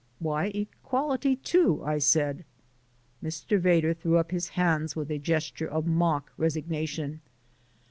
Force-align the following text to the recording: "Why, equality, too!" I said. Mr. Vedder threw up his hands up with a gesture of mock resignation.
"Why, 0.17 0.45
equality, 0.55 1.35
too!" 1.35 1.83
I 1.85 1.99
said. 1.99 2.43
Mr. 3.23 3.59
Vedder 3.59 3.93
threw 3.93 4.17
up 4.17 4.31
his 4.31 4.49
hands 4.57 4.93
up 4.93 4.97
with 4.97 5.11
a 5.11 5.19
gesture 5.19 5.67
of 5.67 5.85
mock 5.85 6.31
resignation. 6.37 7.21